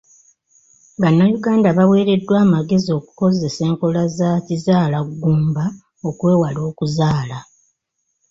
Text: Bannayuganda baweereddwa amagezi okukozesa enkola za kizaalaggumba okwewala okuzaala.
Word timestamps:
Bannayuganda 1.01 1.67
baweereddwa 1.77 2.35
amagezi 2.45 2.89
okukozesa 2.99 3.61
enkola 3.69 4.01
za 4.17 4.29
kizaalaggumba 4.45 5.65
okwewala 6.09 6.59
okuzaala. 6.69 7.37